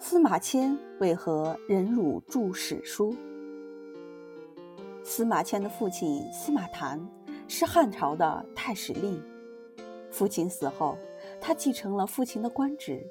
[0.00, 3.16] 司马迁为何忍辱著史书？
[5.02, 7.04] 司马迁的父亲司马谈
[7.48, 9.20] 是汉朝的太史令，
[10.12, 10.96] 父亲死后，
[11.40, 13.04] 他继承了父亲的官职。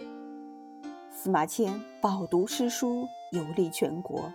[1.12, 4.32] 司马迁饱读诗书，游历全国，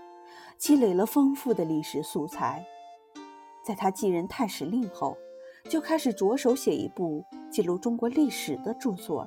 [0.59, 2.63] 积累了丰富的历史素材。
[3.65, 5.17] 在他继任太史令后，
[5.71, 9.27] 就开始着手写一部记录中国历史的著作。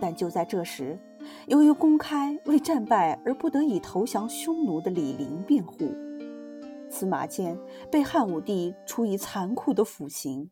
[0.00, 0.98] 但就在这时，
[1.46, 5.94] 由于公开为战败而不得已投降匈奴的李陵辩护，
[6.90, 7.58] 司马迁
[7.90, 10.50] 被汉武帝处以残酷的腐刑。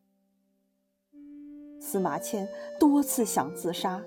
[1.79, 2.47] 司马迁
[2.79, 4.01] 多次想自杀，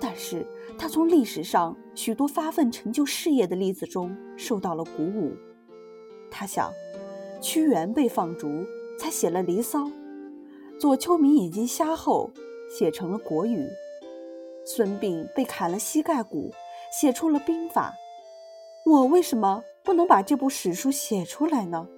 [0.00, 0.46] 但是
[0.78, 5.32] 他从历史上许多发奋成就事业的例子中受到了鼓舞。
[6.30, 6.72] 他想，
[7.40, 8.48] 屈原被放逐，
[8.98, 9.80] 才写了《离骚》；
[10.80, 12.30] 左丘明眼睛瞎后，
[12.76, 13.58] 写成了《国语》。
[14.64, 16.52] 孙膑被砍了膝盖骨，
[16.92, 17.94] 写出了兵法。
[18.84, 21.88] 我为什么不能把这部史书写出来呢？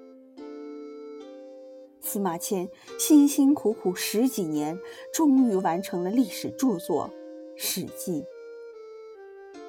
[2.00, 4.78] 司马迁辛辛苦苦十几年，
[5.12, 7.08] 终于完成了历史著作
[7.56, 8.22] 《史记》，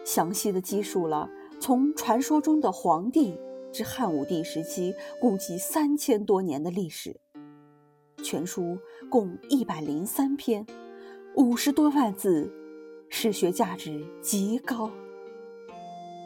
[0.03, 1.29] 详细的记述了
[1.61, 3.39] 从传说中的黄帝
[3.71, 7.17] 至汉武帝时期共计三千多年的历史。
[8.21, 8.77] 全书
[9.09, 10.65] 共一百零三篇，
[11.35, 12.51] 五十多万字。
[13.09, 14.91] 史学价值极高。